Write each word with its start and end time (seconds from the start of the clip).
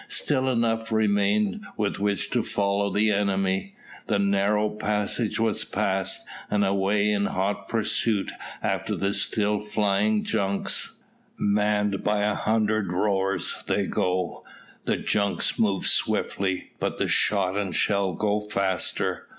Still 0.09 0.49
enough 0.49 0.91
remained 0.91 1.63
with 1.77 1.99
which 1.99 2.31
to 2.31 2.41
follow 2.41 2.89
the 2.91 3.11
enemy. 3.11 3.75
The 4.07 4.17
narrow 4.17 4.67
passage 4.71 5.39
was 5.39 5.63
passed, 5.63 6.25
and 6.49 6.65
away 6.65 7.11
in 7.11 7.27
hot 7.27 7.69
pursuit 7.69 8.31
after 8.63 8.95
the 8.95 9.13
still 9.13 9.61
flying 9.61 10.23
junks, 10.23 10.95
manned 11.37 12.03
by 12.03 12.23
a 12.23 12.33
hundred 12.33 12.91
rowers, 12.91 13.63
they 13.67 13.85
go. 13.85 14.43
The 14.85 14.97
junks 14.97 15.59
move 15.59 15.85
swiftly, 15.85 16.71
but 16.79 16.97
the 16.97 17.07
shot 17.07 17.55
and 17.55 17.75
shell 17.75 18.13
go 18.15 18.39
faster. 18.39 19.27